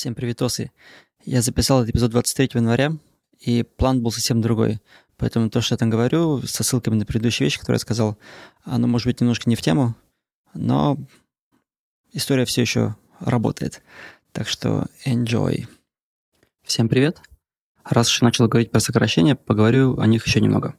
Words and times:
Всем 0.00 0.14
привитосы. 0.14 0.72
Я 1.26 1.42
записал 1.42 1.82
этот 1.82 1.90
эпизод 1.94 2.12
23 2.12 2.52
января, 2.54 2.92
и 3.38 3.62
план 3.62 4.02
был 4.02 4.10
совсем 4.10 4.40
другой. 4.40 4.80
Поэтому 5.18 5.50
то, 5.50 5.60
что 5.60 5.74
я 5.74 5.76
там 5.76 5.90
говорю, 5.90 6.40
со 6.40 6.64
ссылками 6.64 6.94
на 6.94 7.04
предыдущие 7.04 7.44
вещи, 7.44 7.58
которые 7.58 7.74
я 7.76 7.80
сказал, 7.80 8.16
оно 8.62 8.86
может 8.86 9.04
быть 9.06 9.20
немножко 9.20 9.50
не 9.50 9.56
в 9.56 9.60
тему, 9.60 9.94
но 10.54 10.96
история 12.14 12.46
все 12.46 12.62
еще 12.62 12.96
работает. 13.18 13.82
Так 14.32 14.48
что 14.48 14.86
enjoy. 15.04 15.68
Всем 16.62 16.88
привет. 16.88 17.20
Раз 17.84 18.08
уж 18.08 18.22
я 18.22 18.24
начал 18.24 18.48
говорить 18.48 18.70
про 18.70 18.80
сокращения, 18.80 19.34
поговорю 19.34 19.98
о 19.98 20.06
них 20.06 20.26
еще 20.26 20.40
немного. 20.40 20.76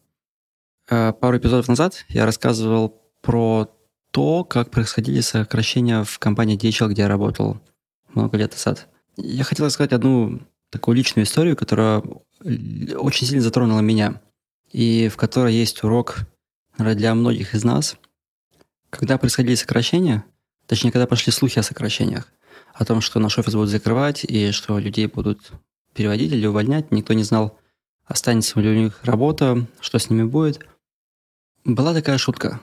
Э, 0.90 1.14
пару 1.14 1.38
эпизодов 1.38 1.68
назад 1.68 2.06
я 2.10 2.26
рассказывал 2.26 3.00
про 3.22 3.70
то, 4.10 4.44
как 4.44 4.72
происходили 4.72 5.22
сокращения 5.22 6.04
в 6.04 6.18
компании 6.18 6.58
DHL, 6.58 6.90
где 6.90 7.04
я 7.04 7.08
работал 7.08 7.62
много 8.16 8.36
лет 8.36 8.54
назад. 8.54 8.88
Я 9.18 9.44
хотел 9.44 9.66
рассказать 9.66 9.94
одну 9.94 10.42
такую 10.70 10.96
личную 10.96 11.26
историю, 11.26 11.56
которая 11.58 12.02
очень 12.40 13.28
сильно 13.28 13.42
затронула 13.42 13.82
меня, 13.82 14.22
и 14.72 15.10
в 15.10 15.18
которой 15.18 15.54
есть 15.54 15.84
урок 15.84 16.20
для 16.78 17.14
многих 17.14 17.54
из 17.54 17.64
нас. 17.64 17.98
Когда 18.90 19.18
происходили 19.18 19.56
сокращения, 19.56 20.26
точнее, 20.66 20.92
когда 20.92 21.08
пошли 21.08 21.32
слухи 21.32 21.60
о 21.60 21.64
сокращениях, 21.64 22.32
о 22.74 22.86
том, 22.86 23.02
что 23.02 23.20
наш 23.20 23.38
офис 23.38 23.54
будут 23.54 23.70
закрывать 23.70 24.24
и 24.24 24.52
что 24.52 24.80
людей 24.80 25.08
будут 25.08 25.52
переводить 25.94 26.32
или 26.32 26.48
увольнять, 26.48 26.92
никто 26.92 27.14
не 27.14 27.24
знал, 27.24 27.60
останется 28.06 28.60
ли 28.60 28.70
у 28.70 28.74
них 28.74 29.04
работа, 29.04 29.68
что 29.82 30.00
с 30.00 30.10
ними 30.10 30.24
будет. 30.24 30.66
Была 31.66 31.94
такая 31.94 32.18
шутка. 32.18 32.62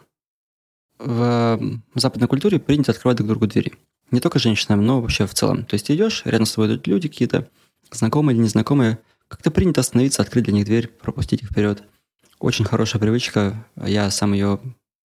В 0.98 1.61
западной 1.95 2.27
культуре 2.27 2.59
принято 2.59 2.92
открывать 2.92 3.19
друг 3.19 3.28
другу 3.28 3.47
двери. 3.47 3.75
Не 4.11 4.21
только 4.21 4.39
женщинам, 4.39 4.85
но 4.85 5.01
вообще 5.01 5.27
в 5.27 5.35
целом. 5.35 5.65
То 5.65 5.75
есть 5.75 5.91
идешь, 5.91 6.23
рядом 6.25 6.47
с 6.47 6.53
тобой 6.53 6.69
идут 6.69 6.87
люди 6.87 7.09
какие-то, 7.09 7.48
знакомые 7.91 8.34
или 8.34 8.43
незнакомые, 8.43 8.98
как-то 9.29 9.51
принято 9.51 9.81
остановиться, 9.81 10.23
открыть 10.23 10.45
для 10.45 10.55
них 10.55 10.64
дверь, 10.64 10.89
пропустить 10.89 11.42
их 11.42 11.51
вперед. 11.51 11.83
Очень 12.39 12.64
хорошая 12.64 13.01
привычка. 13.01 13.67
Я 13.77 14.11
сам 14.11 14.33
ее 14.33 14.61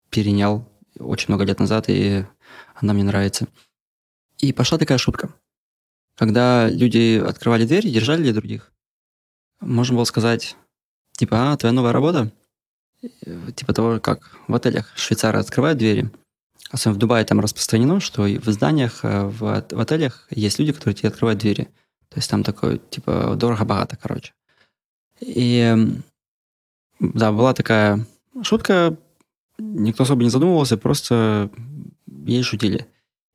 перенял 0.10 0.70
очень 0.98 1.28
много 1.30 1.44
лет 1.44 1.60
назад, 1.60 1.86
и 1.90 2.26
она 2.76 2.94
мне 2.94 3.04
нравится. 3.04 3.48
И 4.38 4.54
пошла 4.54 4.78
такая 4.78 4.98
шутка. 4.98 5.34
Когда 6.16 6.70
люди 6.70 7.18
открывали 7.18 7.66
дверь, 7.66 7.90
держали 7.90 8.24
ли 8.24 8.32
других, 8.32 8.72
можно 9.60 9.96
было 9.96 10.06
сказать, 10.06 10.56
типа, 11.14 11.52
а, 11.52 11.58
твоя 11.58 11.74
новая 11.74 11.92
работа? 11.92 12.32
Типа 13.56 13.74
того, 13.74 14.00
как 14.00 14.38
в 14.48 14.56
отелях 14.56 14.94
швейцары 14.96 15.40
открывают 15.40 15.78
двери– 15.78 16.10
Особенно 16.74 16.96
в 16.96 16.98
Дубае 16.98 17.24
там 17.24 17.40
распространено, 17.40 18.00
что 18.00 18.24
в 18.24 18.46
зданиях, 18.52 19.02
э, 19.06 19.26
в, 19.26 19.64
в 19.70 19.80
отелях 19.80 20.28
есть 20.32 20.58
люди, 20.58 20.72
которые 20.72 20.96
тебе 20.96 21.10
открывают 21.10 21.40
двери. 21.40 21.66
То 22.10 22.18
есть 22.18 22.28
там 22.32 22.44
такое, 22.44 22.80
типа, 22.80 23.36
дорого-богато, 23.38 23.96
короче. 23.96 24.34
И 25.20 25.72
да, 27.00 27.32
была 27.32 27.54
такая 27.54 28.08
шутка, 28.42 28.98
никто 29.60 30.02
особо 30.02 30.24
не 30.24 30.32
задумывался, 30.32 30.76
просто 30.76 31.52
ей 32.08 32.42
шутили. 32.42 32.88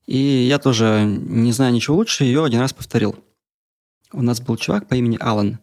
И 0.07 0.17
я 0.17 0.59
тоже, 0.59 1.05
не 1.07 1.53
знаю 1.53 1.73
ничего 1.73 1.95
лучше, 1.95 2.25
ее 2.25 2.45
один 2.45 2.59
раз 2.59 2.73
повторил. 2.73 3.15
У 4.13 4.21
нас 4.21 4.41
был 4.41 4.57
чувак 4.57 4.89
по 4.89 4.95
имени 4.95 5.17
Алан. 5.21 5.61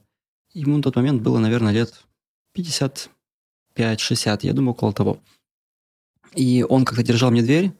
Ему 0.53 0.77
на 0.77 0.83
тот 0.83 0.95
момент 0.95 1.21
было, 1.21 1.39
наверное, 1.39 1.73
лет 1.73 2.05
55-60, 2.57 3.09
я 4.43 4.53
думаю, 4.53 4.71
около 4.71 4.93
того. 4.93 5.19
И 6.33 6.65
он 6.67 6.85
как-то 6.85 7.03
держал 7.03 7.31
мне 7.31 7.41
дверь. 7.41 7.71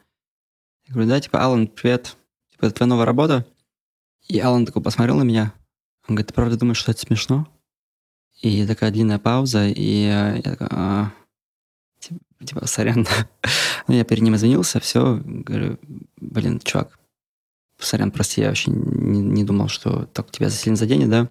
Я 0.88 0.94
говорю, 0.94 1.10
да, 1.10 1.20
типа, 1.20 1.44
Алан, 1.44 1.68
привет. 1.68 2.16
Типа, 2.52 2.66
это 2.66 2.76
твоя 2.76 2.90
новая 2.90 3.06
работа? 3.06 3.46
И 4.28 4.40
Алан 4.40 4.66
такой 4.66 4.82
посмотрел 4.82 5.18
на 5.18 5.24
меня. 5.24 5.54
Он 6.08 6.16
говорит, 6.16 6.28
ты 6.28 6.34
правда 6.34 6.58
думаешь, 6.58 6.78
что 6.78 6.92
это 6.92 7.02
смешно? 7.02 7.48
И 8.42 8.66
такая 8.68 8.92
длинная 8.92 9.18
пауза, 9.18 9.68
и 9.68 10.06
я 10.06 10.42
такой, 10.44 10.68
а, 10.70 11.12
типа, 12.00 12.20
типа, 12.46 12.68
сорян. 12.68 13.08
Ну, 13.88 13.94
я 13.94 14.04
перед 14.04 14.24
ним 14.24 14.36
извинился, 14.36 14.80
все, 14.80 15.22
говорю, 15.24 15.78
блин, 16.18 16.60
чувак, 16.60 16.98
сорян, 17.80 18.10
прости, 18.10 18.42
я 18.42 18.48
вообще 18.48 18.72
не, 18.72 19.22
не 19.22 19.44
думал, 19.44 19.68
что 19.68 20.06
так 20.06 20.32
тебя 20.32 20.50
сильно 20.50 20.76
заденет, 20.76 21.10
да, 21.10 21.30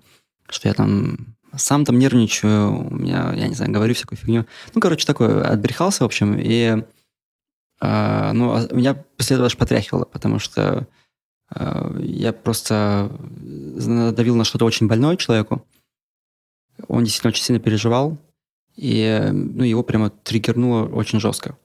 что 0.49 0.69
я 0.69 0.75
там 0.75 1.34
сам 1.56 1.84
там 1.84 1.99
нервничаю, 1.99 2.87
у 2.87 2.94
меня, 2.94 3.33
я 3.34 3.49
не 3.49 3.55
знаю, 3.55 3.72
говорю 3.72 3.94
всякую 3.94 4.19
фигню. 4.19 4.47
Ну, 4.72 4.81
короче, 4.81 5.05
такой, 5.05 5.43
отбрехался, 5.43 6.05
в 6.05 6.06
общем, 6.06 6.37
и 6.38 6.84
а, 7.87 8.33
ну, 8.33 8.55
а 8.55 8.67
меня 8.72 8.95
после 8.95 9.37
этого 9.37 9.50
потряхивало, 9.59 10.06
потому 10.06 10.39
что 10.39 10.89
а, 11.50 11.95
я 11.99 12.33
просто 12.33 13.11
надавил 13.43 14.37
на 14.37 14.45
что-то 14.45 14.65
очень 14.65 14.87
больное 14.87 15.17
человеку. 15.17 15.67
Он 16.89 17.05
действительно 17.05 17.28
очень 17.28 17.44
сильно 17.44 17.61
переживал, 17.61 18.17
и 18.75 19.28
ну, 19.31 19.65
его 19.65 19.83
прямо 19.83 20.09
триггернуло 20.09 20.87
очень 20.87 21.21
жестко. 21.21 21.59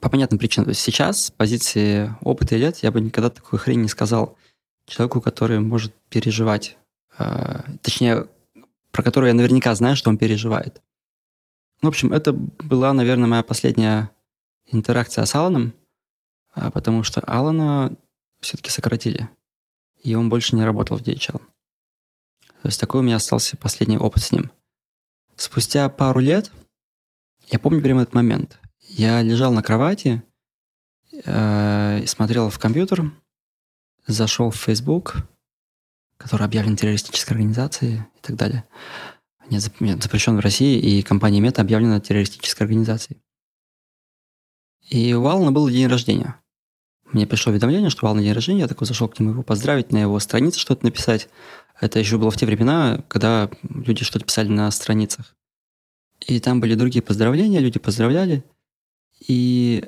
По 0.00 0.08
понятным 0.08 0.38
причинам. 0.38 0.64
То 0.64 0.70
есть 0.70 0.80
сейчас, 0.80 1.26
с 1.26 1.30
позиции 1.30 2.16
опыта 2.22 2.56
и 2.56 2.58
лет, 2.58 2.78
я 2.78 2.90
бы 2.90 3.02
никогда 3.02 3.28
такой 3.28 3.58
хрень 3.58 3.82
не 3.82 3.88
сказал 3.88 4.38
человеку, 4.86 5.20
который 5.20 5.60
может 5.60 5.94
переживать. 6.08 6.78
Точнее, 7.82 8.26
про 8.90 9.02
которого 9.02 9.28
я 9.28 9.34
наверняка 9.34 9.74
знаю, 9.74 9.96
что 9.96 10.08
он 10.08 10.16
переживает. 10.16 10.80
В 11.82 11.86
общем, 11.86 12.14
это 12.14 12.32
была, 12.32 12.94
наверное, 12.94 13.28
моя 13.28 13.42
последняя 13.42 14.10
интеракция 14.72 15.24
с 15.24 15.34
Аланом, 15.34 15.74
а, 16.52 16.70
потому 16.70 17.02
что 17.02 17.20
Алана 17.20 17.96
все-таки 18.40 18.70
сократили, 18.70 19.28
и 20.02 20.14
он 20.14 20.28
больше 20.28 20.56
не 20.56 20.64
работал 20.64 20.98
в 20.98 21.02
DHL. 21.02 21.40
То 22.62 22.68
есть 22.68 22.80
такой 22.80 23.00
у 23.00 23.02
меня 23.02 23.16
остался 23.16 23.56
последний 23.56 23.98
опыт 23.98 24.22
с 24.22 24.32
ним. 24.32 24.50
Спустя 25.36 25.88
пару 25.88 26.20
лет, 26.20 26.50
я 27.48 27.58
помню 27.58 27.82
прямо 27.82 28.02
этот 28.02 28.14
момент, 28.14 28.58
я 28.80 29.22
лежал 29.22 29.52
на 29.52 29.62
кровати, 29.62 30.22
э, 31.24 32.06
смотрел 32.06 32.50
в 32.50 32.58
компьютер, 32.58 33.12
зашел 34.06 34.50
в 34.50 34.56
Facebook, 34.56 35.16
который 36.16 36.44
объявлен 36.44 36.76
террористической 36.76 37.34
организацией 37.34 37.96
и 37.96 38.20
так 38.20 38.36
далее. 38.36 38.64
Нет, 39.48 39.62
запрещен 40.02 40.36
в 40.36 40.40
России, 40.40 40.78
и 40.78 41.02
компания 41.02 41.40
Мета 41.40 41.62
объявлена 41.62 41.98
террористической 41.98 42.66
организацией. 42.66 43.18
И 44.90 45.14
у 45.14 45.24
Алана 45.26 45.52
был 45.52 45.70
день 45.70 45.86
рождения. 45.86 46.36
Мне 47.12 47.26
пришло 47.26 47.52
уведомление, 47.52 47.90
что 47.90 48.10
у 48.10 48.18
день 48.18 48.32
рождения, 48.32 48.60
я 48.60 48.68
такой 48.68 48.86
зашел 48.86 49.08
к 49.08 49.18
нему 49.18 49.30
его 49.30 49.42
поздравить, 49.44 49.92
на 49.92 49.98
его 49.98 50.18
странице 50.18 50.58
что-то 50.58 50.84
написать. 50.84 51.28
Это 51.80 52.00
еще 52.00 52.18
было 52.18 52.30
в 52.32 52.36
те 52.36 52.44
времена, 52.44 53.02
когда 53.08 53.48
люди 53.62 54.04
что-то 54.04 54.24
писали 54.24 54.48
на 54.48 54.70
страницах. 54.72 55.36
И 56.26 56.40
там 56.40 56.60
были 56.60 56.74
другие 56.74 57.02
поздравления, 57.02 57.60
люди 57.60 57.78
поздравляли. 57.78 58.44
И 59.26 59.86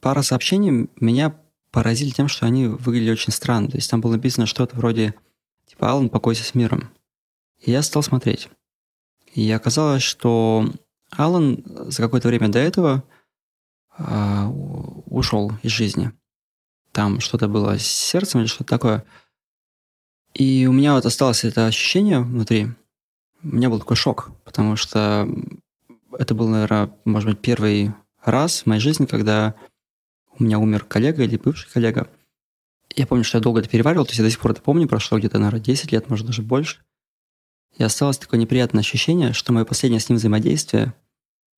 пара 0.00 0.22
сообщений 0.22 0.90
меня 1.00 1.34
поразили 1.70 2.10
тем, 2.10 2.28
что 2.28 2.46
они 2.46 2.66
выглядели 2.66 3.12
очень 3.12 3.32
странно. 3.32 3.70
То 3.70 3.78
есть 3.78 3.90
там 3.90 4.02
было 4.02 4.12
написано 4.12 4.46
что-то 4.46 4.76
вроде 4.76 5.14
типа 5.66 5.90
«Алан, 5.90 6.10
покойся 6.10 6.44
с 6.44 6.54
миром». 6.54 6.90
И 7.60 7.70
я 7.70 7.82
стал 7.82 8.02
смотреть. 8.02 8.48
И 9.32 9.50
оказалось, 9.50 10.02
что 10.02 10.70
Алан 11.10 11.64
за 11.64 12.02
какое-то 12.02 12.28
время 12.28 12.48
до 12.48 12.58
этого 12.58 13.02
э, 13.98 14.46
ушел 15.06 15.52
из 15.62 15.70
жизни. 15.70 16.12
Там 16.92 17.20
что-то 17.20 17.48
было 17.48 17.78
с 17.78 17.86
сердцем 17.86 18.40
или 18.40 18.46
что-то 18.46 18.70
такое. 18.70 19.04
И 20.34 20.66
у 20.66 20.72
меня 20.72 20.94
вот 20.94 21.06
осталось 21.06 21.44
это 21.44 21.66
ощущение 21.66 22.20
внутри. 22.20 22.68
У 23.42 23.48
меня 23.54 23.68
был 23.68 23.78
такой 23.78 23.96
шок, 23.96 24.32
потому 24.44 24.76
что 24.76 25.28
это 26.18 26.34
был, 26.34 26.48
наверное, 26.48 26.90
может 27.04 27.28
быть, 27.30 27.40
первый 27.40 27.92
раз 28.24 28.62
в 28.62 28.66
моей 28.66 28.80
жизни, 28.80 29.06
когда 29.06 29.54
у 30.38 30.44
меня 30.44 30.58
умер 30.58 30.84
коллега 30.84 31.22
или 31.22 31.36
бывший 31.36 31.70
коллега. 31.70 32.08
Я 32.96 33.06
помню, 33.06 33.24
что 33.24 33.38
я 33.38 33.42
долго 33.42 33.60
это 33.60 33.68
переваривал, 33.68 34.04
то 34.04 34.10
есть 34.10 34.18
я 34.18 34.24
до 34.24 34.30
сих 34.30 34.40
пор 34.40 34.52
это 34.52 34.62
помню, 34.62 34.88
прошло 34.88 35.18
где-то, 35.18 35.38
наверное, 35.38 35.60
10 35.60 35.92
лет, 35.92 36.08
может, 36.08 36.26
даже 36.26 36.42
больше. 36.42 36.80
И 37.76 37.82
осталось 37.82 38.18
такое 38.18 38.38
неприятное 38.38 38.80
ощущение, 38.80 39.32
что 39.32 39.52
мое 39.52 39.64
последнее 39.64 40.00
с 40.00 40.08
ним 40.08 40.18
взаимодействие 40.18 40.94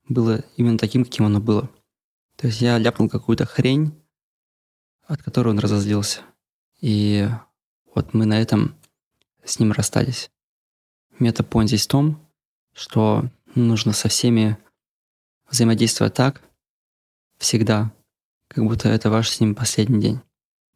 было 0.09 0.45
именно 0.57 0.79
таким, 0.79 1.05
каким 1.05 1.27
оно 1.27 1.41
было. 1.41 1.71
То 2.37 2.47
есть 2.47 2.61
я 2.61 2.79
ляпнул 2.79 3.09
какую-то 3.09 3.47
хрень, 3.47 3.93
от 5.07 5.23
которой 5.23 5.49
он 5.49 5.59
разозлился. 5.59 6.21
И 6.81 7.29
вот 7.95 8.13
мы 8.13 8.27
на 8.27 8.41
этом 8.41 8.77
с 9.45 9.59
ним 9.59 9.73
расстались. 9.73 10.31
Метапоинт 11.19 11.69
здесь 11.69 11.87
в 11.87 11.91
том, 11.91 12.31
что 12.75 13.31
нужно 13.55 13.93
со 13.93 14.09
всеми 14.09 14.59
взаимодействовать 15.51 16.15
так, 16.15 16.43
всегда, 17.39 17.93
как 18.49 18.65
будто 18.65 18.89
это 18.89 19.11
ваш 19.11 19.31
с 19.31 19.41
ним 19.41 19.55
последний 19.55 20.01
день. 20.01 20.21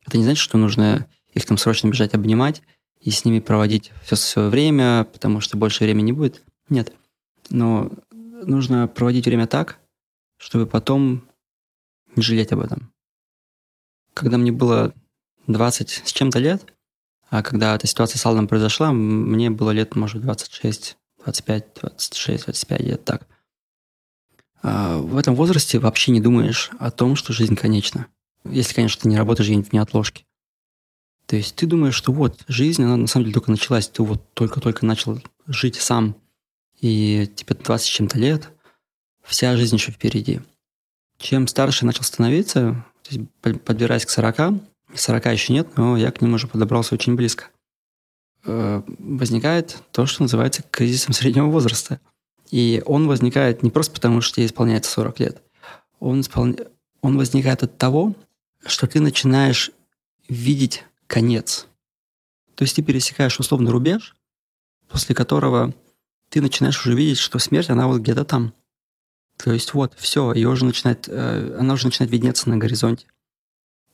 Это 0.07 0.17
не 0.17 0.25
значит, 0.25 0.43
что 0.43 0.57
нужно 0.57 1.07
их 1.35 1.45
там 1.45 1.59
срочно 1.59 1.89
бежать 1.89 2.15
обнимать 2.15 2.63
и 3.01 3.11
с 3.11 3.25
ними 3.25 3.41
проводить 3.41 3.93
все 4.03 4.17
свое 4.17 4.49
время, 4.49 5.05
потому 5.05 5.41
что 5.41 5.57
больше 5.57 5.85
времени 5.85 6.07
не 6.07 6.13
будет. 6.13 6.43
Нет. 6.69 6.93
Но 7.51 7.91
нужно 8.11 8.89
проводить 8.89 9.27
время 9.27 9.47
так, 9.47 9.79
чтобы 10.39 10.67
потом 10.67 11.29
не 12.17 12.23
жалеть 12.23 12.53
об 12.53 12.61
этом. 12.61 12.93
Когда 14.15 14.39
мне 14.39 14.53
было 14.53 14.95
20 15.47 16.03
с 16.05 16.13
чем-то 16.13 16.39
лет, 16.39 16.73
а 17.29 17.43
когда 17.43 17.75
эта 17.77 17.87
ситуация 17.87 18.19
с 18.19 18.27
Алдом 18.27 18.49
произошла, 18.49 18.93
мне 18.93 19.51
было 19.51 19.71
лет, 19.71 19.95
может, 19.95 20.23
26, 20.23 20.97
25, 21.25 21.75
26, 21.81 22.45
25, 22.45 22.81
где-то 22.81 23.05
так. 23.05 23.27
А 24.63 24.99
в 24.99 25.17
этом 25.17 25.35
возрасте 25.35 25.79
вообще 25.79 26.11
не 26.11 26.21
думаешь 26.21 26.71
о 26.79 26.91
том, 26.91 27.17
что 27.17 27.33
жизнь 27.33 27.57
конечна. 27.57 28.07
Если, 28.45 28.75
конечно, 28.75 29.03
ты 29.03 29.09
не 29.09 29.17
работаешь 29.17 29.49
где-нибудь 29.49 29.71
в 29.71 29.73
неотложке. 29.73 30.25
То 31.27 31.37
есть 31.37 31.55
ты 31.55 31.67
думаешь, 31.67 31.95
что 31.95 32.13
вот, 32.13 32.43
жизнь, 32.49 32.83
она 32.83 32.97
на 32.97 33.07
самом 33.07 33.25
деле 33.25 33.35
только 33.35 33.53
началась, 33.53 33.89
ты 33.89 34.03
вот 34.03 34.35
только-только 34.35 34.85
начал 34.85 35.23
жить 35.47 35.77
сам, 35.77 36.17
и 36.81 37.31
тебе 37.37 37.55
20 37.55 37.87
с 37.87 37.91
чем-то 37.91 38.19
лет, 38.19 38.51
вся 39.23 39.57
жизнь 39.57 39.77
еще 39.77 39.93
впереди. 39.93 40.41
Чем 41.21 41.47
старше 41.49 41.85
начал 41.85 42.03
становиться, 42.03 42.83
подбираясь 43.43 44.07
к 44.07 44.11
40, 44.11 44.55
40 44.95 45.27
еще 45.27 45.53
нет, 45.53 45.77
но 45.77 45.99
я 45.99 46.11
к 46.11 46.23
ним 46.23 46.33
уже 46.33 46.49
подобрался 46.49 46.95
очень 46.95 47.15
близко, 47.15 47.51
э, 48.45 48.83
возникает 48.99 49.77
то, 49.93 50.07
что 50.07 50.23
называется 50.23 50.63
кризисом 50.71 51.13
среднего 51.13 51.47
возраста. 51.47 52.01
И 52.51 52.83
он 52.87 53.07
возникает 53.07 53.63
не 53.63 53.71
просто 53.71 53.93
потому, 53.93 54.23
что 54.23 54.37
тебе 54.37 54.47
исполняется 54.47 54.91
40 54.93 55.21
лет. 55.21 55.43
Он, 55.99 56.23
испол... 56.23 56.57
он 57.03 57.19
возникает 57.19 57.63
от 57.63 57.77
того, 57.77 58.17
что 58.65 58.87
ты 58.87 59.01
начинаешь 59.01 59.73
видеть 60.27 60.85
конец. 61.07 61.67
То 62.55 62.63
есть 62.63 62.77
ты 62.77 62.83
пересекаешь 62.83 63.39
условный 63.39 63.71
рубеж, 63.71 64.17
после 64.89 65.15
которого 65.15 65.75
ты 66.31 66.41
начинаешь 66.41 66.81
уже 66.81 66.97
видеть, 66.97 67.19
что 67.19 67.39
смерть, 67.39 67.69
она 67.69 67.89
вот 67.89 68.01
где-то 68.01 68.25
там. 68.25 68.55
То 69.43 69.53
есть 69.53 69.73
вот, 69.73 69.95
все, 69.97 70.35
ее 70.35 70.51
уже 70.51 70.67
начинает, 70.67 71.09
э, 71.09 71.57
она 71.59 71.75
уже 71.75 71.87
начинает 71.87 72.13
виднеться 72.13 72.51
на 72.51 72.59
горизонте. 72.59 73.07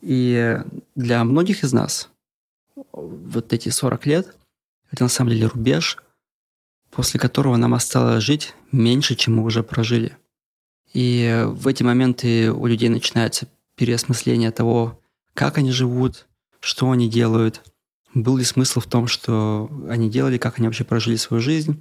И 0.01 0.59
для 0.97 1.23
многих 1.23 1.63
из 1.63 1.73
нас 1.73 2.09
вот 2.93 3.53
эти 3.53 3.69
40 3.69 4.07
лет– 4.07 4.37
это 4.91 5.05
на 5.05 5.09
самом 5.09 5.31
деле 5.31 5.47
рубеж, 5.47 5.99
после 6.91 7.21
которого 7.21 7.57
нам 7.57 7.75
осталось 7.75 8.25
жить 8.25 8.55
меньше, 8.73 9.15
чем 9.15 9.37
мы 9.37 9.45
уже 9.45 9.63
прожили. 9.63 10.17
И 10.93 11.45
в 11.47 11.69
эти 11.69 11.85
моменты 11.85 12.51
у 12.51 12.67
людей 12.67 12.89
начинается 12.89 13.47
переосмысление 13.77 14.51
того, 14.51 15.01
как 15.35 15.59
они 15.59 15.71
живут, 15.71 16.27
что 16.59 16.91
они 16.91 17.09
делают, 17.09 17.63
был 18.15 18.37
ли 18.37 18.45
смысл 18.45 18.81
в 18.81 18.87
том, 18.87 19.07
что 19.07 19.71
они 19.89 20.11
делали, 20.11 20.39
как 20.39 20.59
они 20.59 20.67
вообще 20.67 20.85
прожили 20.85 21.17
свою 21.17 21.41
жизнь, 21.41 21.81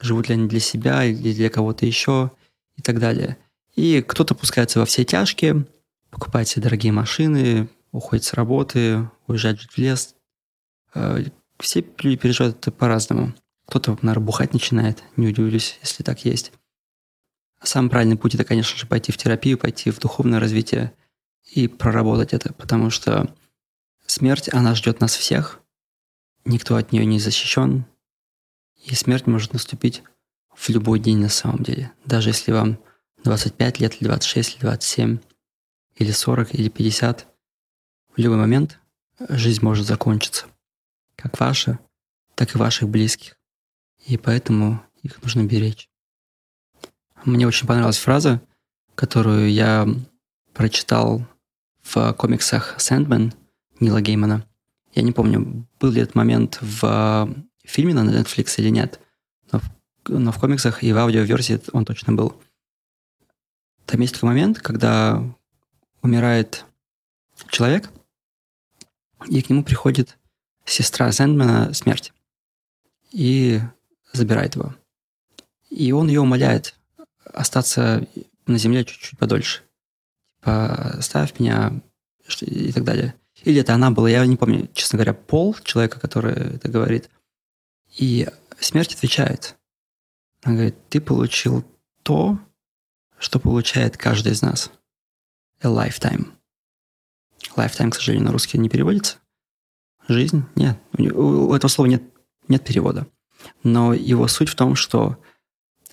живут 0.00 0.28
ли 0.28 0.34
они 0.34 0.48
для 0.48 0.60
себя 0.60 1.04
или 1.04 1.34
для 1.34 1.50
кого-то 1.50 1.84
еще 1.84 2.30
и 2.76 2.82
так 2.82 2.98
далее. 2.98 3.36
И 3.74 4.02
кто-то 4.02 4.34
пускается 4.34 4.78
во 4.78 4.86
все 4.86 5.04
тяжкие, 5.04 5.66
покупает 6.10 6.48
себе 6.48 6.62
дорогие 6.62 6.92
машины, 6.92 7.68
уходит 7.92 8.24
с 8.24 8.34
работы, 8.34 9.08
уезжает 9.26 9.60
жить 9.60 9.72
в 9.72 9.78
лес. 9.78 10.14
Э, 10.94 11.24
все 11.58 11.84
люди 11.98 12.16
переживают 12.16 12.58
это 12.58 12.70
по-разному. 12.72 13.34
Кто-то, 13.66 13.98
наверное, 14.02 14.26
бухать 14.26 14.52
начинает, 14.52 15.02
не 15.16 15.28
удивлюсь, 15.28 15.78
если 15.82 16.02
так 16.02 16.24
есть. 16.24 16.52
Самый 17.62 17.88
правильный 17.88 18.16
путь– 18.16 18.34
это, 18.36 18.44
конечно 18.44 18.76
же, 18.76 18.86
пойти 18.86 19.10
в 19.10 19.16
терапию, 19.16 19.58
пойти 19.58 19.90
в 19.90 19.98
духовное 19.98 20.38
развитие 20.38 20.92
и 21.50 21.66
проработать 21.66 22.34
это, 22.34 22.52
потому 22.52 22.90
что 22.90 23.34
смерть, 24.06 24.52
она 24.52 24.74
ждет 24.74 25.00
нас 25.00 25.14
всех, 25.16 25.60
никто 26.44 26.76
от 26.76 26.92
нее 26.92 27.06
не 27.06 27.18
защищен, 27.18 27.86
и 28.84 28.94
смерть 28.94 29.26
может 29.26 29.52
наступить 29.52 30.02
в 30.56 30.68
любой 30.68 30.98
день 30.98 31.18
на 31.18 31.28
самом 31.28 31.62
деле. 31.62 31.92
Даже 32.04 32.30
если 32.30 32.52
вам 32.52 32.78
25 33.24 33.80
лет, 33.80 34.00
или 34.00 34.08
26, 34.08 34.54
или 34.54 34.60
27, 34.60 35.18
или 35.96 36.10
40, 36.10 36.54
или 36.54 36.68
50, 36.68 37.26
в 38.16 38.18
любой 38.18 38.38
момент 38.38 38.78
жизнь 39.28 39.62
может 39.62 39.86
закончиться. 39.86 40.46
Как 41.16 41.38
ваша, 41.40 41.78
так 42.34 42.54
и 42.54 42.58
ваших 42.58 42.88
близких. 42.88 43.36
И 44.06 44.16
поэтому 44.16 44.82
их 45.02 45.22
нужно 45.22 45.44
беречь. 45.44 45.88
Мне 47.24 47.46
очень 47.46 47.66
понравилась 47.66 47.98
фраза, 47.98 48.42
которую 48.94 49.50
я 49.50 49.88
прочитал 50.52 51.26
в 51.82 52.12
комиксах 52.14 52.74
«Сэндмен» 52.78 53.32
Нила 53.80 54.00
Геймана. 54.00 54.46
Я 54.92 55.02
не 55.02 55.12
помню, 55.12 55.66
был 55.80 55.90
ли 55.90 56.02
этот 56.02 56.14
момент 56.14 56.58
в 56.60 57.28
фильме 57.64 57.94
на 57.94 58.08
Netflix 58.08 58.54
или 58.58 58.68
нет, 58.68 59.00
но 59.50 59.60
но 60.08 60.32
в 60.32 60.38
комиксах 60.38 60.82
и 60.82 60.92
в 60.92 60.98
аудиоверсии 60.98 61.60
он 61.72 61.84
точно 61.84 62.12
был. 62.12 62.40
Там 63.86 64.00
есть 64.00 64.14
такой 64.14 64.28
момент, 64.28 64.60
когда 64.60 65.22
умирает 66.02 66.64
человек, 67.48 67.90
и 69.28 69.42
к 69.42 69.50
нему 69.50 69.64
приходит 69.64 70.18
сестра 70.64 71.10
Сэндмена 71.12 71.72
смерть 71.74 72.12
и 73.10 73.60
забирает 74.12 74.54
его. 74.56 74.74
И 75.70 75.92
он 75.92 76.08
ее 76.08 76.20
умоляет 76.20 76.78
остаться 77.24 78.06
на 78.46 78.58
земле 78.58 78.84
чуть-чуть 78.84 79.18
подольше. 79.18 79.62
Типа, 80.40 80.98
оставь 80.98 81.38
меня 81.40 81.80
и 82.40 82.72
так 82.72 82.84
далее. 82.84 83.14
Или 83.42 83.60
это 83.60 83.74
она 83.74 83.90
была, 83.90 84.08
я 84.08 84.24
не 84.26 84.36
помню, 84.36 84.68
честно 84.74 84.98
говоря, 84.98 85.14
пол 85.14 85.54
человека, 85.64 85.98
который 85.98 86.56
это 86.56 86.68
говорит. 86.68 87.10
И 87.96 88.28
смерть 88.60 88.94
отвечает. 88.94 89.56
Она 90.44 90.56
говорит, 90.56 90.76
ты 90.90 91.00
получил 91.00 91.64
то, 92.02 92.38
что 93.18 93.40
получает 93.40 93.96
каждый 93.96 94.32
из 94.32 94.42
нас. 94.42 94.70
A 95.62 95.68
lifetime. 95.68 96.32
Lifetime, 97.56 97.90
к 97.90 97.94
сожалению, 97.94 98.26
на 98.26 98.32
русский 98.32 98.58
не 98.58 98.68
переводится. 98.68 99.18
Жизнь? 100.06 100.44
Нет. 100.54 100.78
У 100.98 101.52
этого 101.54 101.70
слова 101.70 101.88
нет, 101.88 102.02
нет 102.46 102.62
перевода. 102.62 103.08
Но 103.62 103.94
его 103.94 104.28
суть 104.28 104.50
в 104.50 104.54
том, 104.54 104.74
что 104.76 105.18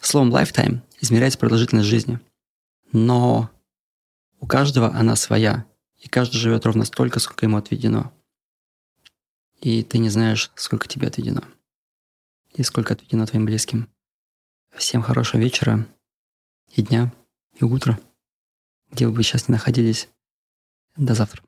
словом 0.01 0.35
lifetime 0.35 0.81
измеряется 0.99 1.39
продолжительность 1.39 1.87
жизни. 1.87 2.19
Но 2.91 3.49
у 4.39 4.47
каждого 4.47 4.93
она 4.93 5.15
своя. 5.15 5.65
И 5.97 6.09
каждый 6.09 6.37
живет 6.37 6.65
ровно 6.65 6.83
столько, 6.83 7.19
сколько 7.19 7.45
ему 7.45 7.55
отведено. 7.55 8.11
И 9.61 9.81
ты 9.83 9.99
не 9.99 10.09
знаешь, 10.09 10.51
сколько 10.55 10.89
тебе 10.89 11.07
отведено. 11.07 11.43
И 12.53 12.63
сколько 12.63 12.95
отведено 12.95 13.25
твоим 13.25 13.45
близким. 13.45 13.87
Всем 14.75 15.01
хорошего 15.01 15.41
вечера 15.41 15.85
и 16.69 16.81
дня, 16.81 17.13
и 17.59 17.63
утра, 17.63 17.99
где 18.91 19.07
бы 19.07 19.13
вы 19.13 19.23
сейчас 19.23 19.47
ни 19.47 19.53
находились. 19.53 20.09
До 20.95 21.13
завтра. 21.13 21.43